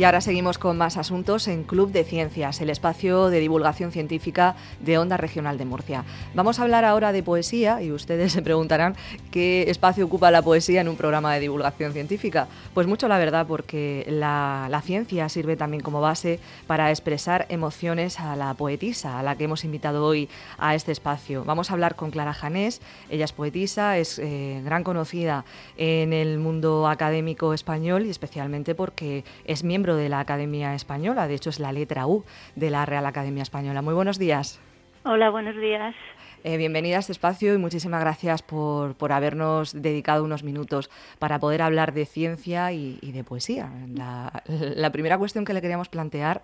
Y 0.00 0.04
ahora 0.04 0.22
seguimos 0.22 0.56
con 0.56 0.78
más 0.78 0.96
asuntos 0.96 1.46
en 1.46 1.62
Club 1.62 1.92
de 1.92 2.04
Ciencias, 2.04 2.62
el 2.62 2.70
espacio 2.70 3.28
de 3.28 3.38
divulgación 3.38 3.92
científica 3.92 4.56
de 4.80 4.96
Onda 4.96 5.18
Regional 5.18 5.58
de 5.58 5.66
Murcia. 5.66 6.04
Vamos 6.32 6.58
a 6.58 6.62
hablar 6.62 6.86
ahora 6.86 7.12
de 7.12 7.22
poesía 7.22 7.82
y 7.82 7.92
ustedes 7.92 8.32
se 8.32 8.40
preguntarán 8.40 8.96
qué 9.30 9.66
espacio 9.68 10.06
ocupa 10.06 10.30
la 10.30 10.40
poesía 10.40 10.80
en 10.80 10.88
un 10.88 10.96
programa 10.96 11.34
de 11.34 11.40
divulgación 11.40 11.92
científica. 11.92 12.48
Pues 12.72 12.86
mucho 12.86 13.08
la 13.08 13.18
verdad, 13.18 13.46
porque 13.46 14.06
la, 14.08 14.82
ciencia 14.82 15.28
sirve 15.28 15.58
también 15.58 15.82
como 15.82 16.00
base 16.00 16.40
para 16.66 16.88
expresar 16.88 17.44
emociones 17.50 18.20
a 18.20 18.36
la 18.36 18.54
poetisa, 18.54 19.18
a 19.18 19.22
la 19.22 19.36
que 19.36 19.44
hemos 19.44 19.64
invitado 19.64 20.06
hoy 20.06 20.30
a 20.56 20.74
este 20.74 20.92
espacio. 20.92 21.44
Vamos 21.44 21.68
a 21.70 21.74
hablar 21.74 21.94
con 21.94 22.10
Clara 22.10 22.32
Janés, 22.32 22.80
ella 23.10 23.26
es 23.26 23.32
poetisa, 23.32 23.98
es 23.98 24.18
eh, 24.18 24.62
gran 24.64 24.82
conocida 24.82 25.44
en 25.76 26.14
el 26.14 26.38
mundo 26.38 26.88
académico 26.88 27.52
español 27.52 28.06
y 28.06 28.08
especialmente 28.08 28.74
porque 28.74 29.24
es 29.44 29.62
miembro 29.62 29.89
de 29.96 30.08
la 30.08 30.20
Academia 30.20 30.74
Española, 30.74 31.28
de 31.28 31.34
hecho 31.34 31.50
es 31.50 31.60
la 31.60 31.72
letra 31.72 32.06
U 32.06 32.24
de 32.56 32.70
la 32.70 32.86
Real 32.86 33.06
Academia 33.06 33.42
Española. 33.42 33.82
Muy 33.82 33.94
buenos 33.94 34.18
días. 34.18 34.60
Hola, 35.04 35.30
buenos 35.30 35.56
días. 35.56 35.94
Eh, 36.42 36.56
bienvenida 36.56 36.96
a 36.96 37.00
este 37.00 37.12
espacio 37.12 37.54
y 37.54 37.58
muchísimas 37.58 38.00
gracias 38.00 38.42
por, 38.42 38.94
por, 38.96 39.12
habernos 39.12 39.82
dedicado 39.82 40.24
unos 40.24 40.42
minutos 40.42 40.90
para 41.18 41.38
poder 41.38 41.60
hablar 41.60 41.92
de 41.92 42.06
ciencia 42.06 42.72
y, 42.72 42.98
de 43.00 43.24
poesía. 43.24 43.70
La, 43.94 44.42
la, 44.46 44.90
primera 44.90 45.18
cuestión 45.18 45.44
que 45.44 45.52
le 45.52 45.60
queríamos 45.60 45.88
plantear 45.88 46.42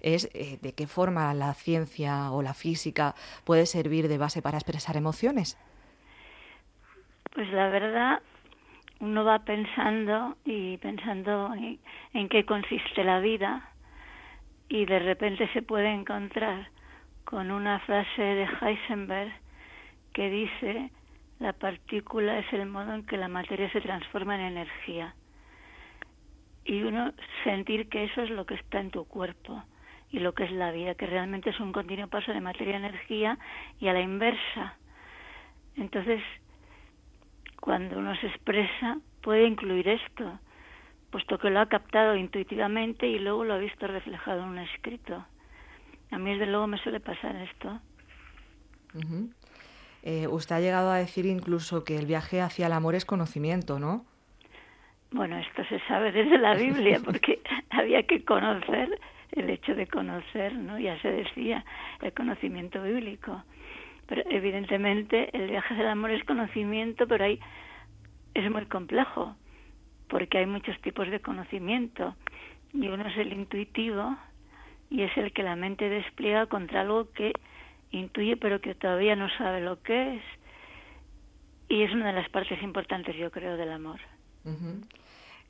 es 0.00 0.28
eh, 0.34 0.58
de 0.60 0.72
qué 0.74 0.86
forma 0.86 1.32
la 1.34 1.54
ciencia 1.54 2.30
o 2.30 2.42
la 2.42 2.54
física 2.54 3.14
puede 3.44 3.66
servir 3.66 4.08
de 4.08 4.18
base 4.18 4.42
para 4.42 4.58
expresar 4.58 4.96
emociones. 4.96 5.58
Pues 7.34 7.48
la 7.50 7.68
verdad 7.68 8.20
uno 9.00 9.24
va 9.24 9.40
pensando 9.40 10.36
y 10.44 10.76
pensando 10.78 11.52
en, 11.54 12.28
qué 12.28 12.44
consiste 12.44 13.04
la 13.04 13.20
vida 13.20 13.70
y 14.68 14.84
de 14.84 14.98
repente 14.98 15.48
se 15.52 15.62
puede 15.62 15.92
encontrar 15.92 16.68
con 17.24 17.50
una 17.50 17.78
frase 17.80 18.22
de 18.22 18.48
Heisenberg 18.60 19.32
que 20.12 20.30
dice 20.30 20.90
la 21.38 21.52
partícula 21.52 22.38
es 22.38 22.52
el 22.52 22.66
modo 22.66 22.94
en 22.94 23.06
que 23.06 23.16
la 23.16 23.28
materia 23.28 23.70
se 23.70 23.80
transforma 23.80 24.34
en 24.34 24.56
energía 24.56 25.14
y 26.64 26.82
uno 26.82 27.12
sentir 27.44 27.88
que 27.88 28.04
eso 28.04 28.22
es 28.22 28.30
lo 28.30 28.44
que 28.44 28.54
está 28.54 28.80
en 28.80 28.90
tu 28.90 29.06
cuerpo 29.06 29.62
y 30.10 30.18
lo 30.20 30.34
que 30.34 30.44
es 30.44 30.52
la 30.52 30.72
vida, 30.72 30.94
que 30.94 31.06
realmente 31.06 31.50
es 31.50 31.60
un 31.60 31.72
continuo 31.72 32.08
paso 32.08 32.32
de 32.32 32.40
materia 32.40 32.74
a 32.74 32.78
energía 32.78 33.38
y 33.78 33.88
a 33.88 33.92
la 33.92 34.00
inversa. 34.00 34.76
Entonces, 35.76 36.22
cuando 37.68 37.98
uno 37.98 38.16
se 38.16 38.28
expresa, 38.28 38.96
puede 39.20 39.46
incluir 39.46 39.86
esto, 39.88 40.38
puesto 41.10 41.38
que 41.38 41.50
lo 41.50 41.60
ha 41.60 41.66
captado 41.66 42.16
intuitivamente 42.16 43.06
y 43.06 43.18
luego 43.18 43.44
lo 43.44 43.52
ha 43.52 43.58
visto 43.58 43.86
reflejado 43.86 44.42
en 44.42 44.48
un 44.48 44.58
escrito. 44.60 45.26
A 46.10 46.16
mí, 46.16 46.30
desde 46.30 46.46
luego, 46.46 46.66
me 46.66 46.78
suele 46.78 46.98
pasar 46.98 47.36
esto. 47.36 47.78
Eh, 50.02 50.26
usted 50.28 50.54
ha 50.54 50.60
llegado 50.60 50.90
a 50.90 50.96
decir 50.96 51.26
incluso 51.26 51.84
que 51.84 51.98
el 51.98 52.06
viaje 52.06 52.40
hacia 52.40 52.68
el 52.68 52.72
amor 52.72 52.94
es 52.94 53.04
conocimiento, 53.04 53.78
¿no? 53.78 54.06
Bueno, 55.10 55.36
esto 55.36 55.62
se 55.66 55.78
sabe 55.80 56.10
desde 56.10 56.38
la 56.38 56.54
Biblia, 56.54 57.02
porque 57.04 57.42
había 57.68 58.02
que 58.04 58.24
conocer 58.24 58.98
el 59.32 59.50
hecho 59.50 59.74
de 59.74 59.86
conocer, 59.86 60.54
¿no? 60.54 60.78
Ya 60.78 60.98
se 61.02 61.12
decía, 61.12 61.66
el 62.00 62.14
conocimiento 62.14 62.82
bíblico. 62.82 63.42
Pero 64.08 64.22
evidentemente 64.30 65.28
el 65.36 65.50
viaje 65.50 65.74
del 65.74 65.86
amor 65.86 66.10
es 66.10 66.24
conocimiento, 66.24 67.06
pero 67.06 67.24
hay, 67.24 67.38
es 68.34 68.50
muy 68.50 68.66
complejo, 68.66 69.36
porque 70.08 70.38
hay 70.38 70.46
muchos 70.46 70.80
tipos 70.80 71.08
de 71.08 71.20
conocimiento. 71.20 72.16
Y 72.72 72.88
uno 72.88 73.06
es 73.06 73.16
el 73.18 73.32
intuitivo 73.32 74.16
y 74.90 75.02
es 75.02 75.16
el 75.16 75.32
que 75.32 75.42
la 75.42 75.56
mente 75.56 75.88
despliega 75.88 76.46
contra 76.46 76.80
algo 76.80 77.12
que 77.12 77.32
intuye 77.90 78.36
pero 78.36 78.60
que 78.60 78.74
todavía 78.74 79.14
no 79.14 79.28
sabe 79.36 79.60
lo 79.60 79.82
que 79.82 80.16
es. 80.16 80.22
Y 81.68 81.82
es 81.82 81.92
una 81.92 82.06
de 82.06 82.14
las 82.14 82.28
partes 82.30 82.62
importantes, 82.62 83.14
yo 83.16 83.30
creo, 83.30 83.58
del 83.58 83.72
amor. 83.72 84.00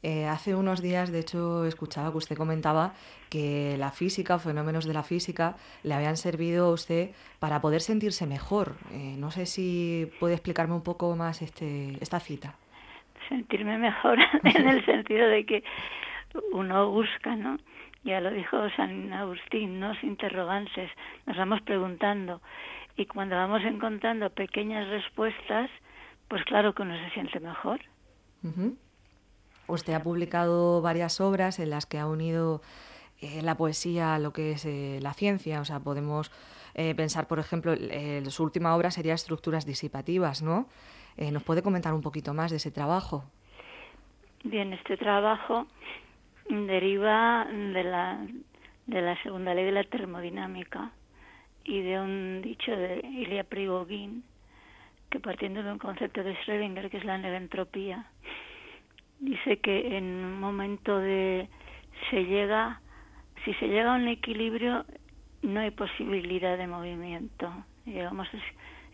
Eh, 0.02 0.26
hace 0.26 0.54
unos 0.54 0.80
días, 0.80 1.10
de 1.10 1.20
hecho, 1.20 1.64
escuchaba 1.64 2.10
que 2.12 2.18
usted 2.18 2.36
comentaba 2.36 2.92
que 3.30 3.76
la 3.78 3.90
física, 3.90 4.38
fenómenos 4.38 4.84
de 4.84 4.94
la 4.94 5.02
física, 5.02 5.56
le 5.82 5.94
habían 5.94 6.16
servido 6.16 6.66
a 6.66 6.72
usted 6.72 7.10
para 7.40 7.60
poder 7.60 7.80
sentirse 7.80 8.26
mejor. 8.26 8.76
Eh, 8.92 9.16
no 9.18 9.30
sé 9.30 9.46
si 9.46 10.10
puede 10.20 10.34
explicarme 10.34 10.74
un 10.74 10.84
poco 10.84 11.16
más 11.16 11.42
este, 11.42 11.96
esta 12.00 12.20
cita. 12.20 12.54
Sentirme 13.28 13.76
mejor 13.78 14.18
en 14.44 14.68
el 14.68 14.84
sentido 14.84 15.28
de 15.28 15.44
que 15.44 15.64
uno 16.52 16.90
busca, 16.90 17.34
¿no? 17.36 17.58
Ya 18.04 18.20
lo 18.20 18.30
dijo 18.30 18.70
San 18.76 19.12
Agustín, 19.12 19.80
¿no? 19.80 19.92
interrogantes, 20.02 20.90
nos 21.26 21.36
vamos 21.36 21.60
preguntando. 21.62 22.40
Y 22.96 23.06
cuando 23.06 23.36
vamos 23.36 23.62
encontrando 23.64 24.30
pequeñas 24.30 24.88
respuestas, 24.88 25.70
pues 26.28 26.44
claro 26.44 26.74
que 26.74 26.82
uno 26.82 26.96
se 26.96 27.10
siente 27.10 27.40
mejor. 27.40 27.80
Usted 29.68 29.92
ha 29.92 30.02
publicado 30.02 30.80
varias 30.82 31.20
obras 31.20 31.58
en 31.58 31.70
las 31.70 31.86
que 31.86 31.98
ha 31.98 32.06
unido 32.06 32.62
eh, 33.20 33.42
la 33.42 33.56
poesía 33.56 34.14
a 34.14 34.18
lo 34.18 34.32
que 34.32 34.52
es 34.52 34.64
eh, 34.64 34.98
la 35.02 35.12
ciencia. 35.12 35.60
O 35.60 35.64
sea, 35.64 35.80
podemos 35.80 36.32
eh, 36.74 36.94
pensar, 36.94 37.28
por 37.28 37.38
ejemplo, 37.38 37.74
su 38.30 38.42
última 38.42 38.74
obra 38.74 38.90
sería 38.90 39.14
Estructuras 39.14 39.66
disipativas, 39.66 40.42
¿no? 40.42 40.68
¿Nos 41.32 41.42
puede 41.42 41.62
comentar 41.62 41.94
un 41.94 42.00
poquito 42.00 42.32
más 42.32 42.52
de 42.52 42.58
ese 42.58 42.70
trabajo? 42.70 43.24
Bien, 44.44 44.72
este 44.72 44.96
trabajo 44.96 45.66
deriva 46.48 47.44
de 47.50 47.82
la, 47.82 48.24
de 48.86 49.02
la 49.02 49.20
segunda 49.24 49.52
ley 49.52 49.64
de 49.64 49.72
la 49.72 49.82
termodinámica 49.82 50.92
y 51.64 51.82
de 51.82 52.00
un 52.00 52.40
dicho 52.40 52.70
de 52.70 53.00
Ilya 53.04 53.42
Prigogine, 53.42 54.22
que 55.10 55.18
partiendo 55.18 55.64
de 55.64 55.72
un 55.72 55.78
concepto 55.78 56.22
de 56.22 56.36
Schrödinger, 56.36 56.88
que 56.88 56.98
es 56.98 57.04
la 57.04 57.18
negentropía, 57.18 58.06
dice 59.20 59.58
que 59.58 59.96
en 59.96 60.04
un 60.04 60.40
momento 60.40 60.98
de 60.98 61.48
se 62.10 62.24
llega 62.24 62.80
si 63.44 63.52
se 63.54 63.68
llega 63.68 63.94
a 63.94 63.96
un 63.96 64.08
equilibrio 64.08 64.84
no 65.42 65.60
hay 65.60 65.70
posibilidad 65.70 66.56
de 66.56 66.66
movimiento 66.66 67.52
digamos 67.84 68.28
es, 68.32 68.42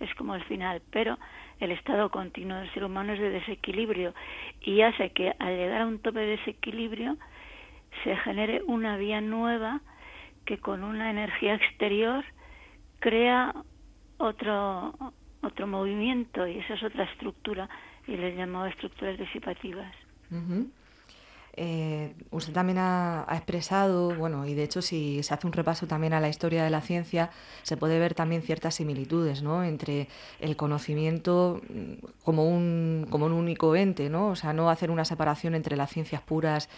es 0.01 0.15
como 0.15 0.35
el 0.35 0.45
final 0.45 0.81
pero 0.91 1.19
el 1.61 1.73
estado 1.73 2.11
continuo 2.11 2.59
del 2.59 2.73
ser 2.73 2.85
humano 2.85 3.12
es 3.12 3.21
de 3.21 3.31
desequilibrio 3.31 4.15
y 4.62 4.81
hace 4.81 5.11
que 5.11 5.35
al 5.39 5.57
llegar 5.57 5.83
a 5.83 5.87
un 5.87 5.99
tope 5.99 6.21
de 6.21 6.37
desequilibrio 6.39 7.17
se 8.03 8.17
genere 8.17 8.62
una 8.67 8.97
vía 8.97 9.21
nueva 9.21 9.81
que 10.47 10.59
con 10.59 10.85
una 10.85 11.11
energía 11.11 11.55
exterior 11.55 12.25
crea 12.99 13.55
otro 14.19 14.95
otro 15.43 15.67
movimiento 15.67 16.47
y 16.47 16.59
esa 16.59 16.75
es 16.75 16.83
otra 16.83 17.05
estructura 17.05 17.69
y 18.06 18.17
les 18.17 18.35
llamado 18.35 18.67
estructuras 18.67 19.19
disipativas 19.19 19.95
eh, 21.57 22.15
usted 22.33 22.53
también 22.53 22.79
ha, 22.79 23.27
expresado, 23.31 24.12
bueno, 24.17 24.45
y 24.45 24.55
de 24.55 24.65
hecho 24.65 24.83
si 24.83 25.23
se 25.23 25.35
hace 25.35 25.47
un 25.47 25.53
repaso 25.53 25.87
también 25.87 26.12
a 26.12 26.19
la 26.19 26.29
historia 26.29 26.65
de 26.65 26.71
la 26.71 26.81
ciencia, 26.81 27.31
se 27.62 27.77
puede 27.77 28.01
ver 28.01 28.15
también 28.15 28.43
ciertas 28.43 28.75
similitudes, 28.75 29.43
¿no? 29.43 29.62
Entre 29.62 30.09
el 30.41 30.57
conocimiento 30.57 31.61
mm, 31.69 32.25
como 32.25 32.49
un, 32.49 33.07
como 33.09 33.27
un 33.27 33.33
único 33.33 33.77
ente, 33.77 34.11
¿no? 34.11 34.29
O 34.29 34.37
sea, 34.37 34.53
no 34.53 34.69
hacer 34.69 34.91
una 34.91 35.05
separación 35.05 35.55
entre 35.55 35.77
las 35.77 35.91
ciencias 35.91 36.23
puras 36.23 36.69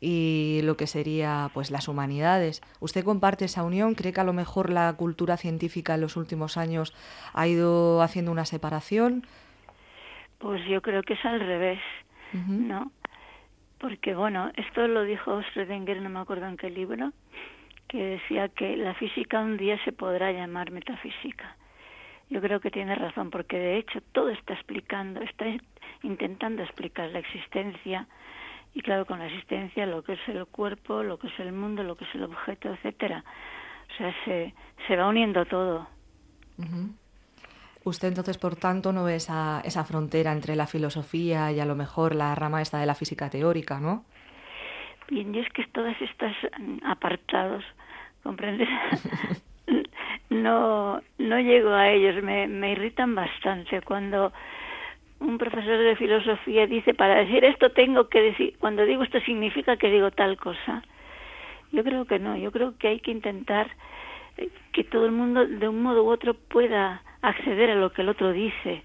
y 0.00 0.60
lo 0.64 0.76
que 0.76 0.88
sería, 0.88 1.50
pues, 1.54 1.70
las 1.70 1.86
humanidades. 1.86 2.60
¿Usted 2.80 3.04
comparte 3.04 3.44
esa 3.44 3.62
unión? 3.62 3.94
¿Cree 3.94 4.12
que 4.12 4.20
a 4.20 4.24
lo 4.24 4.32
mejor 4.32 4.70
la 4.70 4.92
cultura 4.94 5.36
científica 5.36 5.94
en 5.94 6.00
los 6.00 6.16
últimos 6.16 6.56
años 6.56 6.92
ha 7.34 7.46
ido 7.46 8.02
haciendo 8.02 8.32
una 8.32 8.46
separación? 8.46 9.24
Pues 10.38 10.60
yo 10.68 10.82
creo 10.82 11.02
que 11.02 11.14
es 11.14 11.24
al 11.24 11.40
revés, 11.40 11.80
¿no? 12.34 12.90
porque 13.84 14.14
bueno, 14.14 14.50
esto 14.56 14.88
lo 14.88 15.04
dijo 15.04 15.42
Schrödinger, 15.42 16.00
no 16.00 16.08
me 16.08 16.20
acuerdo 16.20 16.46
en 16.46 16.56
qué 16.56 16.70
libro, 16.70 17.12
que 17.86 18.02
decía 18.02 18.48
que 18.48 18.78
la 18.78 18.94
física 18.94 19.40
un 19.40 19.58
día 19.58 19.78
se 19.84 19.92
podrá 19.92 20.32
llamar 20.32 20.70
metafísica. 20.70 21.54
Yo 22.30 22.40
creo 22.40 22.60
que 22.60 22.70
tiene 22.70 22.94
razón, 22.94 23.30
porque 23.30 23.58
de 23.58 23.76
hecho 23.76 24.00
todo 24.12 24.30
está 24.30 24.54
explicando, 24.54 25.20
está 25.20 25.44
intentando 26.02 26.62
explicar 26.62 27.10
la 27.10 27.18
existencia, 27.18 28.08
y 28.72 28.80
claro, 28.80 29.04
con 29.04 29.18
la 29.18 29.26
existencia 29.26 29.84
lo 29.84 30.02
que 30.02 30.14
es 30.14 30.28
el 30.28 30.46
cuerpo, 30.46 31.02
lo 31.02 31.18
que 31.18 31.26
es 31.26 31.38
el 31.38 31.52
mundo, 31.52 31.82
lo 31.82 31.94
que 31.94 32.04
es 32.04 32.14
el 32.14 32.24
objeto, 32.24 32.72
etcétera. 32.72 33.22
O 33.92 33.96
sea, 33.98 34.14
se, 34.24 34.54
se 34.86 34.96
va 34.96 35.08
uniendo 35.08 35.44
todo. 35.44 35.86
Usted 37.84 38.08
entonces, 38.08 38.38
por 38.38 38.56
tanto, 38.56 38.92
no 38.92 39.04
ve 39.04 39.16
esa, 39.16 39.60
esa 39.62 39.84
frontera 39.84 40.32
entre 40.32 40.56
la 40.56 40.66
filosofía 40.66 41.52
y 41.52 41.60
a 41.60 41.66
lo 41.66 41.74
mejor 41.74 42.14
la 42.14 42.34
rama 42.34 42.62
esta 42.62 42.78
de 42.78 42.86
la 42.86 42.94
física 42.94 43.28
teórica, 43.28 43.78
¿no? 43.78 44.04
Bien, 45.10 45.34
yo 45.34 45.42
es 45.42 45.48
que 45.50 45.66
todas 45.66 45.94
estas 46.00 46.34
apartados, 46.82 47.62
¿comprendes? 48.22 48.68
no, 50.30 51.02
no 51.18 51.40
llego 51.40 51.74
a 51.74 51.90
ellos, 51.90 52.22
me, 52.24 52.46
me 52.46 52.72
irritan 52.72 53.14
bastante 53.14 53.82
cuando 53.82 54.32
un 55.20 55.36
profesor 55.36 55.78
de 55.78 55.96
filosofía 55.96 56.66
dice, 56.66 56.94
para 56.94 57.16
decir 57.16 57.44
esto 57.44 57.70
tengo 57.70 58.08
que 58.08 58.22
decir, 58.22 58.56
cuando 58.58 58.84
digo 58.84 59.02
esto 59.02 59.20
significa 59.20 59.76
que 59.76 59.90
digo 59.90 60.10
tal 60.10 60.38
cosa. 60.38 60.82
Yo 61.72 61.84
creo 61.84 62.06
que 62.06 62.18
no, 62.18 62.36
yo 62.36 62.50
creo 62.50 62.78
que 62.78 62.88
hay 62.88 63.00
que 63.00 63.10
intentar 63.10 63.70
eh, 64.38 64.48
que 64.72 64.84
todo 64.84 65.06
el 65.06 65.12
mundo 65.12 65.46
de 65.46 65.68
un 65.68 65.82
modo 65.82 66.04
u 66.04 66.08
otro 66.08 66.34
pueda 66.34 67.02
acceder 67.28 67.70
a 67.70 67.74
lo 67.74 67.92
que 67.92 68.02
el 68.02 68.08
otro 68.08 68.32
dice, 68.32 68.82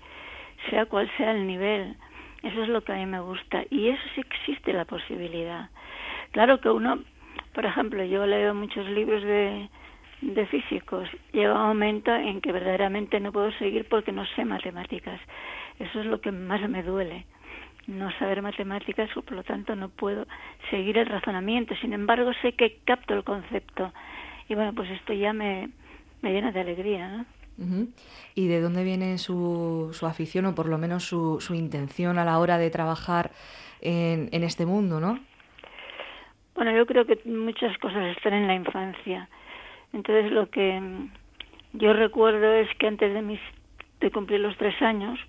sea 0.69 0.85
cual 0.85 1.09
sea 1.17 1.31
el 1.31 1.47
nivel. 1.47 1.95
Eso 2.43 2.63
es 2.63 2.69
lo 2.69 2.81
que 2.83 2.93
a 2.93 2.95
mí 2.95 3.05
me 3.05 3.19
gusta 3.19 3.63
y 3.69 3.89
eso 3.89 4.01
sí 4.15 4.21
existe 4.21 4.73
la 4.73 4.85
posibilidad. 4.85 5.69
Claro 6.31 6.61
que 6.61 6.69
uno, 6.69 7.03
por 7.53 7.65
ejemplo, 7.65 8.03
yo 8.03 8.25
leo 8.25 8.53
muchos 8.53 8.87
libros 8.87 9.23
de, 9.23 9.69
de 10.21 10.45
físicos, 10.47 11.09
llega 11.33 11.53
un 11.53 11.67
momento 11.67 12.13
en 12.13 12.39
que 12.39 12.51
verdaderamente 12.51 13.19
no 13.19 13.31
puedo 13.31 13.51
seguir 13.53 13.87
porque 13.89 14.11
no 14.11 14.25
sé 14.35 14.45
matemáticas. 14.45 15.19
Eso 15.79 15.99
es 15.99 16.05
lo 16.05 16.21
que 16.21 16.31
más 16.31 16.61
me 16.69 16.83
duele 16.83 17.25
no 17.89 18.11
saber 18.19 18.41
matemáticas, 18.41 19.09
por 19.13 19.31
lo 19.31 19.43
tanto 19.43 19.75
no 19.75 19.89
puedo 19.89 20.27
seguir 20.69 20.97
el 20.97 21.07
razonamiento. 21.07 21.75
Sin 21.75 21.93
embargo, 21.93 22.31
sé 22.41 22.53
que 22.53 22.77
capto 22.85 23.15
el 23.15 23.23
concepto. 23.23 23.91
Y 24.47 24.55
bueno, 24.55 24.73
pues 24.73 24.89
esto 24.91 25.13
ya 25.13 25.33
me, 25.33 25.69
me 26.21 26.31
llena 26.31 26.51
de 26.51 26.61
alegría, 26.61 27.07
¿no? 27.09 27.25
¿Y 28.35 28.47
de 28.47 28.61
dónde 28.61 28.83
viene 28.83 29.17
su, 29.17 29.89
su 29.93 30.05
afición 30.05 30.45
o 30.45 30.55
por 30.55 30.67
lo 30.67 30.77
menos 30.77 31.03
su, 31.03 31.41
su 31.41 31.53
intención 31.53 32.17
a 32.17 32.25
la 32.25 32.39
hora 32.39 32.57
de 32.57 32.69
trabajar 32.69 33.31
en, 33.81 34.29
en 34.31 34.43
este 34.43 34.65
mundo, 34.65 34.99
no? 34.99 35.19
Bueno, 36.55 36.71
yo 36.71 36.85
creo 36.85 37.05
que 37.05 37.19
muchas 37.25 37.77
cosas 37.77 38.15
están 38.15 38.33
en 38.33 38.47
la 38.47 38.55
infancia. 38.55 39.29
Entonces 39.93 40.31
lo 40.31 40.49
que 40.49 40.81
yo 41.73 41.93
recuerdo 41.93 42.53
es 42.53 42.67
que 42.77 42.87
antes 42.87 43.13
de, 43.13 43.21
mis, 43.21 43.39
de 43.99 44.11
cumplir 44.11 44.39
los 44.39 44.57
tres 44.57 44.81
años, 44.81 45.19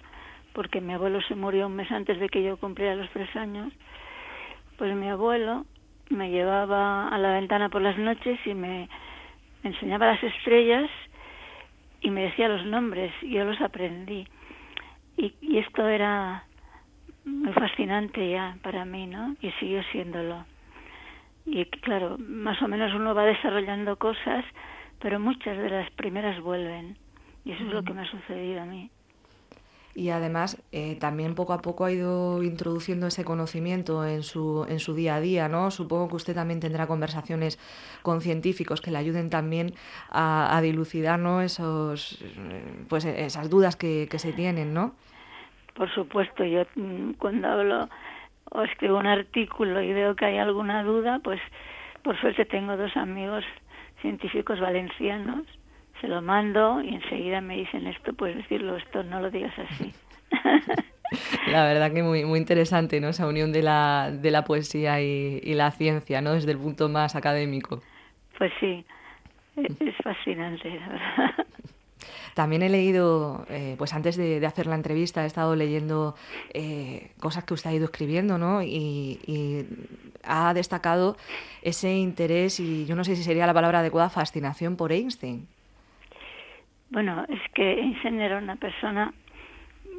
porque 0.53 0.81
mi 0.81 0.93
abuelo 0.95 1.21
se 1.23 1.35
murió 1.35 1.67
un 1.67 1.77
mes 1.77 1.91
antes 1.91 2.19
de 2.19 2.29
que 2.29 2.43
yo 2.43 2.57
cumpliera 2.57 2.95
los 2.95 3.11
tres 3.11 3.35
años, 3.37 3.73
pues 4.77 4.95
mi 4.97 5.09
abuelo 5.09 5.67
me 6.09 6.31
llevaba 6.31 7.09
a 7.09 7.19
la 7.19 7.33
ventana 7.33 7.69
por 7.69 7.83
las 7.83 7.97
noches 7.97 8.39
y 8.45 8.55
me 8.55 8.89
enseñaba 9.63 10.07
las 10.07 10.23
estrellas 10.23 10.91
y 12.01 12.11
me 12.11 12.23
decía 12.23 12.49
los 12.49 12.65
nombres 12.67 13.13
y 13.23 13.31
yo 13.31 13.45
los 13.45 13.61
aprendí. 13.61 14.27
Y, 15.17 15.35
y 15.41 15.59
esto 15.59 15.87
era 15.89 16.45
muy 17.25 17.53
fascinante 17.53 18.31
ya 18.31 18.57
para 18.63 18.85
mí, 18.85 19.07
¿no? 19.07 19.37
Y 19.41 19.51
siguió 19.53 19.83
siéndolo. 19.93 20.45
Y 21.47 21.65
claro, 21.67 22.17
más 22.19 22.61
o 22.63 22.69
menos 22.69 22.95
uno 22.95 23.15
va 23.15 23.25
desarrollando 23.25 23.97
cosas, 23.97 24.45
pero 25.01 25.19
muchas 25.19 25.57
de 25.57 25.69
las 25.69 25.91
primeras 25.93 26.41
vuelven. 26.41 26.97
Y 27.45 27.53
eso 27.53 27.65
es 27.65 27.73
lo 27.73 27.83
que 27.83 27.93
me 27.93 28.03
ha 28.03 28.11
sucedido 28.11 28.63
a 28.63 28.67
mí 28.67 28.91
y 29.95 30.11
además 30.11 30.63
eh, 30.73 30.97
también 31.01 31.35
poco 31.35 31.53
a 31.53 31.63
poco 31.63 31.85
ha 31.85 31.93
ido 31.93 32.43
introduciendo 32.43 33.07
ese 33.07 33.25
conocimiento 33.25 34.07
en 34.07 34.23
su, 34.23 34.67
en 34.69 34.79
su 34.79 34.95
día 34.95 35.17
a 35.17 35.21
día, 35.21 35.49
¿no? 35.49 35.71
Supongo 35.71 36.09
que 36.09 36.17
usted 36.17 36.35
también 36.35 36.61
tendrá 36.61 36.87
conversaciones 36.87 37.59
con 38.03 38.21
científicos 38.21 38.81
que 38.81 38.91
le 38.91 38.99
ayuden 38.99 39.31
también 39.31 39.75
a, 40.11 40.57
a 40.57 40.61
dilucidar 40.63 41.19
¿no? 41.19 41.41
Esos, 41.43 42.23
pues 42.89 43.05
esas 43.05 43.51
dudas 43.51 43.77
que, 43.77 44.09
que 44.11 44.19
se 44.19 44.33
tienen, 44.33 44.75
¿no? 44.75 44.95
Por 45.75 45.93
supuesto, 45.93 46.45
yo 46.45 46.65
mm, 46.77 47.13
cuando 47.13 47.49
hablo 47.49 47.89
o 48.53 48.63
escribo 48.63 48.99
un 48.99 49.07
artículo 49.07 49.81
y 49.81 49.93
veo 49.93 50.17
que 50.17 50.25
hay 50.25 50.39
alguna 50.39 50.83
duda, 50.83 51.21
pues 51.23 51.41
por 52.03 52.21
suerte 52.21 52.45
tengo 52.45 52.77
dos 52.77 52.97
amigos 52.97 53.45
científicos 54.01 54.61
valencianos 54.61 55.47
se 56.01 56.09
lo 56.09 56.23
mando 56.23 56.81
y 56.83 56.95
enseguida 56.95 57.41
me 57.41 57.57
dicen 57.57 57.87
esto, 57.87 58.13
puedes 58.13 58.37
decirlo, 58.37 58.77
esto 58.77 59.03
no 59.03 59.21
lo 59.21 59.31
digas 59.31 59.55
así. 59.59 59.93
La 61.51 61.65
verdad 61.65 61.93
que 61.93 62.03
muy, 62.03 62.25
muy 62.25 62.39
interesante, 62.39 63.01
¿no? 63.01 63.09
Esa 63.09 63.27
unión 63.27 63.53
de 63.53 63.63
la, 63.63 64.11
de 64.13 64.31
la 64.31 64.45
poesía 64.45 65.01
y, 65.01 65.55
la 65.55 65.71
ciencia, 65.73 66.21
¿no? 66.21 66.33
Desde 66.33 66.53
el 66.53 66.59
punto 66.59 66.89
más 66.89 67.17
académico. 67.17 67.83
Pues 68.39 68.53
sí, 68.61 68.85
e, 69.57 69.67
es 69.81 69.97
fascinante, 70.03 70.71
la 70.71 70.89
verdad. 70.89 71.35
También 72.35 72.63
he 72.63 72.69
leído, 72.69 73.45
eh, 73.51 73.75
pues 73.77 73.93
antes 73.93 74.17
de, 74.17 74.45
hacer 74.47 74.67
la 74.67 74.77
entrevista, 74.77 75.25
he 75.25 75.27
estado 75.27 75.57
leyendo 75.57 76.15
eh, 76.55 77.11
cosas 77.19 77.43
que 77.43 77.55
usted 77.55 77.71
ha 77.71 77.75
ido 77.75 77.87
escribiendo, 77.87 78.39
¿no? 78.39 78.63
Y, 78.63 79.19
y, 79.27 79.67
ha 80.23 80.55
destacado 80.55 81.17
ese 81.63 81.95
interés 81.95 82.61
y 82.61 82.85
yo 82.85 82.95
no 82.95 83.05
sé 83.05 83.17
si 83.17 83.25
sería 83.25 83.47
la 83.47 83.55
palabra 83.55 83.81
adecuada, 83.81 84.11
fascinación 84.11 84.77
por 84.77 84.93
Einstein. 84.93 85.49
Bueno, 86.91 87.25
es 87.29 87.41
que 87.55 87.81
Einstein 87.81 88.21
era 88.21 88.39
una 88.39 88.57
persona, 88.57 89.13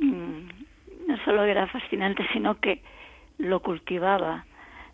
mm, 0.01 1.07
no 1.07 1.17
solo 1.25 1.43
era 1.43 1.67
fascinante, 1.67 2.25
sino 2.33 2.59
que 2.59 2.81
lo 3.38 3.61
cultivaba. 3.61 4.45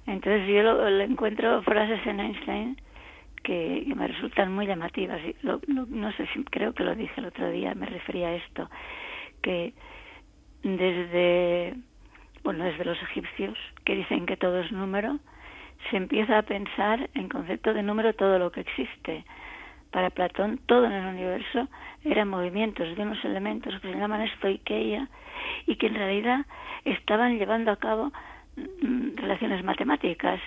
Entonces 0.06 0.48
yo 0.48 0.64
lo, 0.64 0.88
encuentro 1.02 1.62
frases 1.64 2.06
en 2.06 2.20
Einstein 2.20 2.78
que, 3.44 3.84
me 3.96 4.08
resultan 4.08 4.54
muy 4.54 4.68
llamativas. 4.68 5.20
no 5.44 6.12
sé 6.14 6.28
si 6.34 6.44
creo 6.46 6.74
que 6.74 6.84
lo 6.84 6.96
dije 6.96 7.14
el 7.18 7.26
otro 7.26 7.50
día, 7.50 7.74
me 7.76 7.88
refería 7.88 8.28
a 8.30 8.36
esto, 8.36 8.70
que 9.42 9.74
desde, 10.64 11.76
bueno, 12.44 12.64
desde 12.66 12.86
los 12.86 13.02
egipcios, 13.04 13.58
que 13.86 13.96
dicen 13.96 14.26
que 14.26 14.38
todo 14.38 14.60
es 14.60 14.72
número, 14.72 15.20
se 15.90 15.98
empieza 15.98 16.38
a 16.38 16.44
pensar 16.44 17.10
en 17.14 17.30
concepto 17.30 17.74
de 17.74 17.84
número 17.84 18.14
todo 18.14 18.40
lo 18.40 18.52
que 18.52 18.62
existe. 18.62 19.24
Para 19.92 20.10
Platón, 20.10 20.60
todo 20.66 20.86
en 20.86 20.92
el 20.92 21.06
universo 21.06 21.68
eran 22.04 22.30
movimientos 22.30 22.96
de 22.96 23.02
unos 23.02 23.24
elementos 23.24 23.80
que 23.82 23.92
se 23.92 23.98
llaman 23.98 24.22
estoiqueia 24.22 25.10
y 25.66 25.76
que 25.76 25.88
en 25.88 25.96
realidad 25.96 26.46
estaban 26.86 27.38
llevando 27.38 27.72
a 27.72 27.78
cabo 27.78 28.12
mm, 28.56 29.16
relaciones 29.16 29.64
matemáticas. 29.64 30.40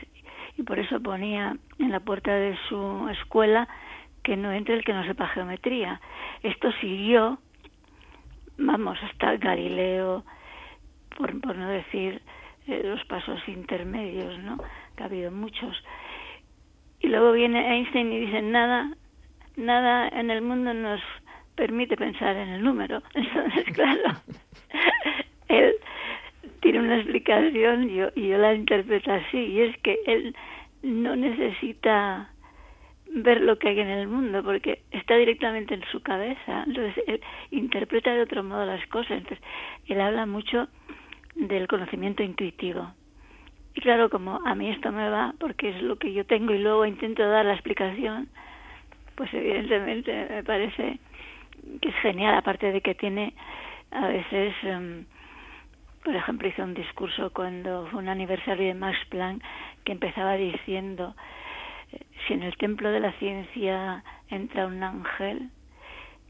Y 0.57 0.63
por 0.63 0.79
eso 0.79 1.01
ponía 1.01 1.57
en 1.79 1.91
la 1.91 2.01
puerta 2.01 2.33
de 2.33 2.57
su 2.69 3.09
escuela 3.11 3.69
que 4.23 4.37
no 4.37 4.53
entre 4.53 4.75
el 4.75 4.85
que 4.85 4.93
no 4.93 5.05
sepa 5.05 5.29
geometría. 5.29 6.01
Esto 6.43 6.71
siguió, 6.81 7.39
vamos, 8.59 8.99
hasta 9.03 9.37
Galileo, 9.37 10.25
por, 11.17 11.41
por 11.41 11.57
no 11.57 11.69
decir 11.69 12.21
eh, 12.67 12.83
los 12.85 13.05
pasos 13.05 13.41
intermedios, 13.49 14.39
¿no? 14.41 14.59
Que 14.97 15.03
ha 15.03 15.07
habido 15.07 15.31
muchos. 15.31 15.77
Y 17.01 17.09
luego 17.09 17.33
viene 17.33 17.77
Einstein 17.77 18.13
y 18.13 18.21
dice, 18.21 18.43
nada, 18.43 18.91
nada 19.57 20.09
en 20.09 20.31
el 20.31 20.43
mundo 20.43 20.73
nos 20.75 21.01
permite 21.55 21.97
pensar 21.97 22.37
en 22.37 22.49
el 22.49 22.63
número. 22.63 23.03
Entonces, 23.15 23.65
claro, 23.75 24.15
él 25.49 25.75
tiene 26.61 26.81
una 26.81 26.97
explicación 26.97 27.91
y 27.91 27.97
yo, 27.97 28.09
y 28.15 28.29
yo 28.29 28.39
la 28.39 28.55
interpreto 28.55 29.13
así, 29.13 29.39
y 29.39 29.61
es 29.63 29.77
que 29.79 29.99
él 30.07 30.35
no 30.83 31.17
necesita 31.17 32.31
ver 33.13 33.41
lo 33.41 33.59
que 33.59 33.69
hay 33.69 33.81
en 33.81 33.89
el 33.89 34.07
mundo 34.09 34.43
porque 34.43 34.83
está 34.93 35.17
directamente 35.17 35.75
en 35.75 35.83
su 35.91 36.01
cabeza. 36.01 36.65
Entonces, 36.67 37.03
él 37.07 37.21
interpreta 37.51 38.13
de 38.15 38.23
otro 38.23 38.43
modo 38.43 38.65
las 38.65 38.87
cosas. 38.87 39.19
Entonces, 39.19 39.45
él 39.87 40.01
habla 40.01 40.27
mucho 40.27 40.69
del 41.35 41.67
conocimiento 41.67 42.23
intuitivo. 42.23 42.93
Y 43.75 43.81
claro, 43.81 44.11
como 44.11 44.41
a 44.47 44.55
mí 44.55 44.71
esto 44.71 44.91
me 44.93 45.09
va, 45.09 45.35
porque 45.39 45.71
es 45.71 45.83
lo 45.83 45.97
que 45.97 46.13
yo 46.13 46.25
tengo 46.27 46.53
y 46.53 46.59
luego 46.59 46.87
intento 46.87 47.27
dar 47.29 47.45
la 47.45 47.55
explicación, 47.55 48.29
pues 49.21 49.35
evidentemente 49.35 50.27
me 50.31 50.43
parece 50.43 50.99
que 51.83 51.91
es 51.91 51.95
genial, 51.97 52.37
aparte 52.37 52.73
de 52.73 52.81
que 52.81 52.95
tiene 52.95 53.35
a 53.91 54.09
veces, 54.09 54.55
em, 54.63 55.05
por 56.03 56.17
ejemplo, 56.17 56.49
hizo 56.49 56.63
un 56.63 56.73
discurso 56.73 57.31
cuando 57.31 57.87
fue 57.89 58.01
un 58.01 58.09
aniversario 58.09 58.69
de 58.69 58.73
Max 58.73 58.97
Planck 59.11 59.43
que 59.85 59.93
empezaba 59.93 60.37
diciendo, 60.37 61.15
eh, 61.93 62.01
si 62.27 62.33
en 62.33 62.45
el 62.45 62.57
templo 62.57 62.91
de 62.91 63.01
la 63.01 63.13
ciencia 63.19 64.03
entra 64.31 64.67
un 64.67 64.83
ángel, 64.83 65.51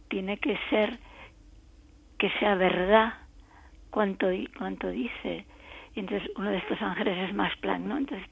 tiene 0.08 0.38
que 0.38 0.58
ser 0.68 0.98
que 2.18 2.28
sea 2.40 2.56
verdad 2.56 3.14
cuanto, 3.90 4.26
cuanto 4.58 4.88
dice. 4.88 5.46
Y 5.94 6.00
entonces 6.00 6.28
uno 6.34 6.50
de 6.50 6.58
estos 6.58 6.82
ángeles 6.82 7.28
es 7.28 7.34
Max 7.36 7.56
Planck, 7.58 7.84
¿no? 7.84 7.98
Entonces 7.98 8.26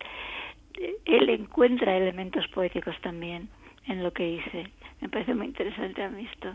él 1.04 1.28
encuentra 1.28 1.96
elementos 1.96 2.44
poéticos 2.48 3.00
también 3.02 3.48
en 3.88 4.02
lo 4.02 4.12
que 4.12 4.28
hice. 4.28 4.70
Me 5.00 5.08
parece 5.08 5.34
muy 5.34 5.46
interesante 5.46 6.02
a 6.02 6.10
mí 6.10 6.28
esto. 6.32 6.54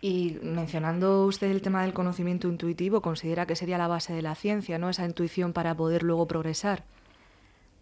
Y 0.00 0.38
mencionando 0.42 1.26
usted 1.26 1.50
el 1.50 1.62
tema 1.62 1.82
del 1.82 1.92
conocimiento 1.92 2.48
intuitivo, 2.48 3.02
¿considera 3.02 3.46
que 3.46 3.56
sería 3.56 3.76
la 3.76 3.88
base 3.88 4.14
de 4.14 4.22
la 4.22 4.34
ciencia, 4.34 4.78
no 4.78 4.88
esa 4.88 5.04
intuición 5.04 5.52
para 5.52 5.74
poder 5.74 6.02
luego 6.02 6.26
progresar? 6.26 6.84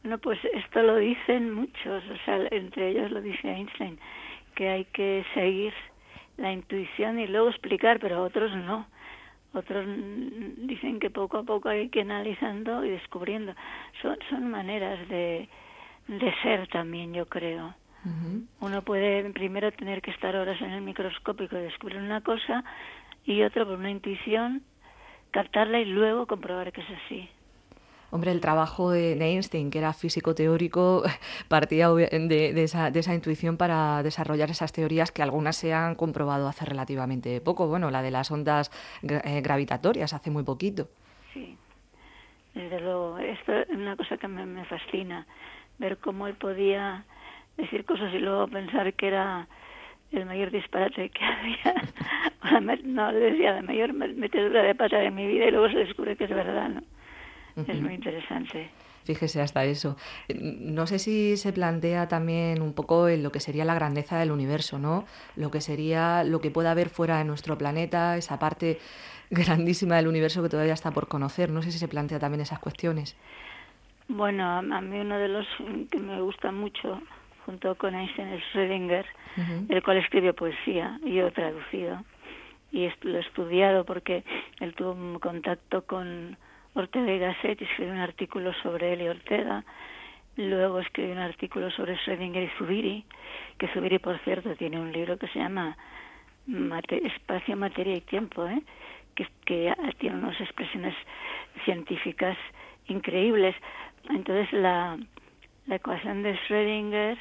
Bueno, 0.02 0.18
pues 0.18 0.38
esto 0.52 0.82
lo 0.82 0.96
dicen 0.96 1.52
muchos, 1.52 2.02
o 2.10 2.24
sea, 2.24 2.46
entre 2.50 2.90
ellos 2.90 3.10
lo 3.10 3.20
dice 3.20 3.48
Einstein, 3.48 3.98
que 4.54 4.68
hay 4.68 4.84
que 4.86 5.24
seguir 5.34 5.72
la 6.36 6.52
intuición 6.52 7.18
y 7.18 7.26
luego 7.26 7.50
explicar, 7.50 7.98
pero 8.00 8.22
otros 8.24 8.54
no. 8.56 8.86
Otros 9.54 9.86
dicen 9.86 11.00
que 11.00 11.10
poco 11.10 11.38
a 11.38 11.42
poco 11.42 11.68
hay 11.68 11.88
que 11.88 12.00
ir 12.00 12.04
analizando 12.04 12.84
y 12.84 12.90
descubriendo. 12.90 13.54
Son, 14.02 14.16
son 14.28 14.50
maneras 14.50 15.08
de, 15.08 15.48
de 16.06 16.34
ser 16.42 16.68
también, 16.68 17.14
yo 17.14 17.26
creo. 17.26 17.74
Uno 18.60 18.82
puede 18.82 19.28
primero 19.30 19.70
tener 19.72 20.00
que 20.00 20.10
estar 20.10 20.34
horas 20.36 20.60
en 20.62 20.70
el 20.70 20.82
microscópico 20.82 21.56
y 21.58 21.62
descubrir 21.62 21.98
una 21.98 22.20
cosa 22.20 22.64
y 23.24 23.42
otro 23.42 23.66
por 23.66 23.78
una 23.78 23.90
intuición 23.90 24.62
captarla 25.30 25.80
y 25.80 25.84
luego 25.84 26.26
comprobar 26.26 26.72
que 26.72 26.80
es 26.80 26.86
así. 27.04 27.28
Hombre, 28.10 28.32
el 28.32 28.40
trabajo 28.40 28.90
de, 28.90 29.12
Einstein, 29.20 29.70
que 29.70 29.78
era 29.78 29.92
físico 29.92 30.34
teórico, 30.34 31.02
partía 31.48 31.90
de, 31.90 32.62
esa, 32.62 32.90
de, 32.90 33.00
esa, 33.00 33.14
intuición 33.14 33.58
para 33.58 34.02
desarrollar 34.02 34.48
esas 34.48 34.72
teorías 34.72 35.12
que 35.12 35.22
algunas 35.22 35.56
se 35.56 35.74
han 35.74 35.94
comprobado 35.94 36.48
hace 36.48 36.64
relativamente 36.64 37.42
poco. 37.42 37.68
Bueno, 37.68 37.90
la 37.90 38.00
de 38.00 38.10
las 38.10 38.30
ondas 38.30 38.70
eh, 39.02 39.42
gravitatorias 39.42 40.14
hace 40.14 40.30
muy 40.30 40.42
poquito. 40.42 40.88
Sí, 41.34 41.58
desde 42.54 42.80
luego. 42.80 43.18
Esto 43.18 43.52
es 43.52 43.68
una 43.68 43.94
cosa 43.94 44.16
que 44.16 44.26
me, 44.26 44.46
me 44.46 44.64
fascina, 44.64 45.26
ver 45.78 45.98
cómo 45.98 46.26
él 46.28 46.34
podía 46.34 47.04
decir 47.58 47.84
cosas 47.84 48.14
y 48.14 48.18
luego 48.18 48.48
pensar 48.48 48.94
que 48.94 49.08
era 49.08 49.46
el 50.12 50.24
mayor 50.24 50.50
disparate 50.50 51.10
que 51.10 51.24
había, 51.24 52.80
no, 52.84 53.12
le 53.12 53.18
decía 53.18 53.52
la 53.52 53.62
mayor 53.62 53.92
metedura 53.92 54.62
de 54.62 54.74
pata 54.74 54.98
de 54.98 55.10
mi 55.10 55.26
vida 55.26 55.46
y 55.46 55.50
luego 55.50 55.68
se 55.68 55.78
descubre 55.78 56.16
que 56.16 56.24
es 56.24 56.30
verdad, 56.30 56.70
¿no? 56.70 56.82
Es 57.66 57.80
muy 57.80 57.94
interesante. 57.94 58.70
Fíjese 59.04 59.40
hasta 59.40 59.64
eso. 59.64 59.96
No 60.38 60.86
sé 60.86 60.98
si 61.00 61.36
se 61.36 61.52
plantea 61.52 62.08
también 62.08 62.62
un 62.62 62.72
poco 62.72 63.08
en 63.08 63.22
lo 63.22 63.32
que 63.32 63.40
sería 63.40 63.64
la 63.64 63.74
grandeza 63.74 64.18
del 64.18 64.30
universo, 64.30 64.78
¿no? 64.78 65.06
Lo 65.34 65.50
que 65.50 65.60
sería 65.60 66.22
lo 66.24 66.40
que 66.40 66.50
pueda 66.50 66.70
haber 66.70 66.88
fuera 66.88 67.18
de 67.18 67.24
nuestro 67.24 67.58
planeta, 67.58 68.16
esa 68.16 68.38
parte 68.38 68.78
grandísima 69.30 69.96
del 69.96 70.06
universo 70.06 70.42
que 70.42 70.48
todavía 70.48 70.74
está 70.74 70.92
por 70.92 71.08
conocer. 71.08 71.50
No 71.50 71.62
sé 71.62 71.72
si 71.72 71.78
se 71.78 71.88
plantea 71.88 72.18
también 72.18 72.42
esas 72.42 72.60
cuestiones. 72.60 73.16
Bueno, 74.08 74.44
a 74.46 74.80
mí 74.80 75.00
uno 75.00 75.18
de 75.18 75.28
los 75.28 75.46
que 75.90 75.98
me 75.98 76.20
gusta 76.20 76.52
mucho 76.52 77.00
junto 77.48 77.74
con 77.76 77.94
Einstein 77.94 78.38
Schrödinger, 78.52 79.06
el 79.70 79.82
cual 79.82 79.96
escribió 79.96 80.34
poesía 80.34 81.00
y 81.02 81.14
yo 81.14 81.28
he 81.28 81.30
traducido. 81.30 82.04
Y 82.72 82.90
lo 83.00 83.16
he 83.16 83.20
estudiado 83.22 83.86
porque 83.86 84.22
él 84.60 84.74
tuvo 84.74 84.92
un 84.92 85.18
contacto 85.18 85.86
con 85.86 86.36
Ortega 86.74 87.10
y 87.10 87.18
Gasset 87.18 87.58
y 87.58 87.64
escribió 87.64 87.94
un 87.94 88.00
artículo 88.00 88.52
sobre 88.62 88.92
él 88.92 89.00
y 89.00 89.08
Ortega. 89.08 89.64
Luego 90.36 90.80
escribió 90.80 91.12
un 91.12 91.20
artículo 91.20 91.70
sobre 91.70 91.96
Schrödinger 91.96 92.44
y 92.44 92.58
Zubiri, 92.58 93.04
que 93.56 93.68
Zubiri, 93.68 93.98
por 93.98 94.18
cierto, 94.24 94.54
tiene 94.54 94.78
un 94.78 94.92
libro 94.92 95.16
que 95.16 95.28
se 95.28 95.38
llama 95.38 95.74
Espacio, 96.90 97.56
Materia 97.56 97.96
y 97.96 98.02
Tiempo, 98.02 98.46
¿eh? 98.46 98.60
que, 99.14 99.26
que 99.46 99.74
tiene 99.96 100.16
unas 100.16 100.38
expresiones 100.38 100.94
científicas 101.64 102.36
increíbles. 102.88 103.56
Entonces, 104.10 104.52
la, 104.52 104.98
la 105.68 105.76
ecuación 105.76 106.22
de 106.22 106.34
Schrödinger 106.40 107.18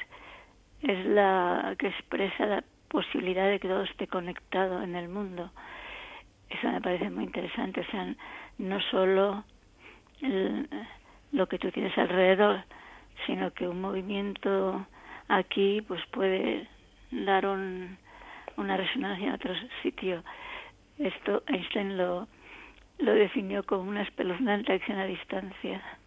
es 0.82 1.06
la 1.06 1.76
que 1.78 1.88
expresa 1.88 2.46
la 2.46 2.64
posibilidad 2.88 3.46
de 3.46 3.60
que 3.60 3.68
todo 3.68 3.82
esté 3.82 4.06
conectado 4.06 4.82
en 4.82 4.96
el 4.96 5.08
mundo. 5.08 5.50
Eso 6.48 6.72
me 6.72 6.80
parece 6.80 7.10
muy 7.10 7.24
interesante. 7.24 7.82
O 7.82 7.90
sea, 7.90 8.14
no 8.56 8.80
solo 8.90 9.44
lo 11.32 11.46
que 11.46 11.58
tú 11.58 11.70
tienes 11.70 11.96
alrededor, 11.98 12.64
sino 13.26 13.52
que 13.52 13.68
un 13.68 13.82
movimiento 13.82 14.86
aquí 15.28 15.82
pues 15.82 16.00
puede 16.06 16.66
dar 17.10 17.46
un, 17.46 17.98
una 18.56 18.78
resonancia 18.78 19.28
en 19.28 19.34
otro 19.34 19.52
sitio. 19.82 20.24
Esto 20.98 21.42
Einstein 21.48 21.98
lo, 21.98 22.26
lo 22.98 23.12
definió 23.12 23.62
como 23.62 23.82
una 23.82 24.02
espeluznante 24.02 24.72
acción 24.72 24.98
a 24.98 25.04
distancia. 25.04 25.97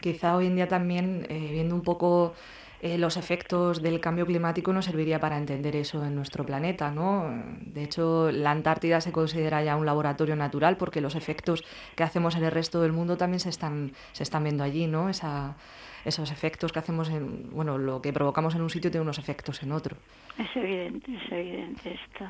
Quizá 0.00 0.36
hoy 0.36 0.46
en 0.46 0.56
día 0.56 0.68
también, 0.68 1.26
eh, 1.28 1.48
viendo 1.52 1.74
un 1.74 1.82
poco 1.82 2.34
eh, 2.80 2.98
los 2.98 3.16
efectos 3.16 3.82
del 3.82 4.00
cambio 4.00 4.26
climático, 4.26 4.72
nos 4.72 4.84
serviría 4.84 5.18
para 5.18 5.38
entender 5.38 5.76
eso 5.76 6.04
en 6.04 6.14
nuestro 6.14 6.44
planeta. 6.44 6.90
¿no? 6.90 7.30
De 7.60 7.82
hecho, 7.82 8.30
la 8.30 8.50
Antártida 8.50 9.00
se 9.00 9.12
considera 9.12 9.62
ya 9.62 9.76
un 9.76 9.86
laboratorio 9.86 10.36
natural 10.36 10.76
porque 10.76 11.00
los 11.00 11.14
efectos 11.14 11.64
que 11.94 12.02
hacemos 12.02 12.36
en 12.36 12.44
el 12.44 12.52
resto 12.52 12.80
del 12.80 12.92
mundo 12.92 13.16
también 13.16 13.40
se 13.40 13.48
están, 13.48 13.92
se 14.12 14.22
están 14.22 14.44
viendo 14.44 14.62
allí. 14.62 14.86
¿no? 14.86 15.08
Esa, 15.08 15.56
esos 16.04 16.30
efectos 16.30 16.72
que 16.72 16.78
hacemos 16.78 17.08
en, 17.08 17.50
bueno, 17.50 17.78
lo 17.78 18.00
que 18.00 18.12
provocamos 18.12 18.54
en 18.54 18.62
un 18.62 18.70
sitio 18.70 18.90
tiene 18.90 19.02
unos 19.02 19.18
efectos 19.18 19.62
en 19.62 19.72
otro. 19.72 19.96
Es 20.38 20.54
evidente, 20.54 21.14
es 21.14 21.32
evidente 21.32 21.94
esto. 21.94 22.24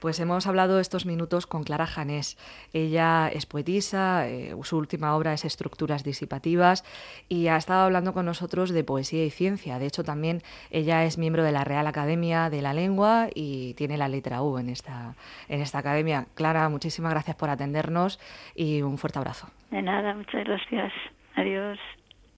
Pues 0.00 0.20
hemos 0.20 0.46
hablado 0.46 0.78
estos 0.78 1.06
minutos 1.06 1.46
con 1.46 1.64
Clara 1.64 1.86
Janés. 1.86 2.36
Ella 2.72 3.28
es 3.28 3.46
poetisa, 3.46 4.28
eh, 4.28 4.54
su 4.62 4.76
última 4.76 5.16
obra 5.16 5.32
es 5.32 5.44
Estructuras 5.44 6.04
disipativas 6.04 6.84
y 7.28 7.48
ha 7.48 7.56
estado 7.56 7.84
hablando 7.84 8.12
con 8.12 8.26
nosotros 8.26 8.70
de 8.70 8.84
poesía 8.84 9.24
y 9.24 9.30
ciencia. 9.30 9.78
De 9.78 9.86
hecho, 9.86 10.04
también 10.04 10.42
ella 10.70 11.04
es 11.04 11.18
miembro 11.18 11.42
de 11.42 11.52
la 11.52 11.64
Real 11.64 11.86
Academia 11.86 12.50
de 12.50 12.62
la 12.62 12.74
Lengua 12.74 13.28
y 13.34 13.74
tiene 13.74 13.96
la 13.96 14.08
letra 14.08 14.42
U 14.42 14.58
en 14.58 14.68
esta, 14.68 15.14
en 15.48 15.60
esta 15.62 15.78
academia. 15.78 16.26
Clara, 16.34 16.68
muchísimas 16.68 17.12
gracias 17.12 17.36
por 17.36 17.48
atendernos 17.48 18.20
y 18.54 18.82
un 18.82 18.98
fuerte 18.98 19.18
abrazo. 19.18 19.48
De 19.70 19.82
nada, 19.82 20.14
muchas 20.14 20.44
gracias. 20.44 20.92
Adiós. 21.36 21.78